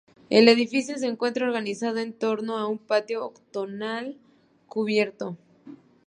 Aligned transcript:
El 0.31 0.47
edificio 0.47 0.97
se 0.97 1.05
encuentra 1.05 1.45
organizado 1.45 1.97
en 1.99 2.11
torno 2.11 2.57
a 2.57 2.65
un 2.65 2.79
patio 2.79 3.23
octogonal 3.23 4.17
cubierto. 4.67 5.37